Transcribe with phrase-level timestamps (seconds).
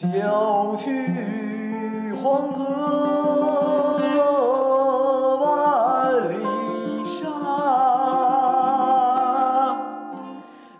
[0.00, 0.06] 九
[0.76, 1.10] 曲
[2.22, 2.62] 黄河
[5.40, 6.34] 万里
[7.04, 7.26] 沙，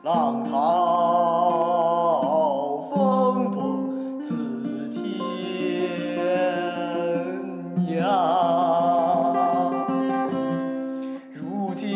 [0.04, 0.52] 浪淘
[2.92, 5.02] 风簸自天
[7.98, 8.06] 涯。
[11.34, 11.88] 如今，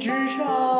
[0.00, 0.77] 之上。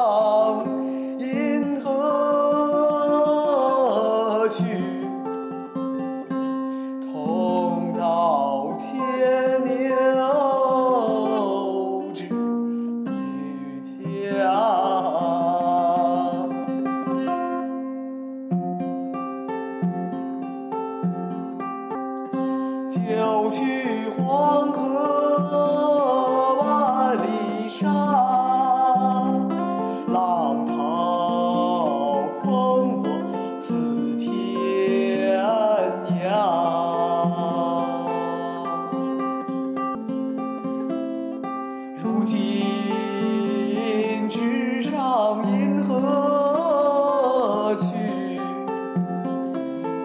[23.09, 27.89] 九曲黄河万里沙
[30.09, 33.09] 浪淘风簸
[33.63, 35.41] 自天
[36.21, 36.23] 涯
[41.97, 47.87] 如今直上银河去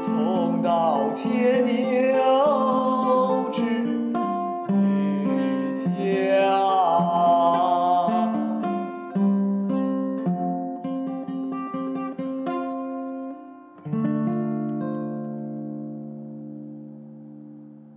[0.05, 1.92] 同到千年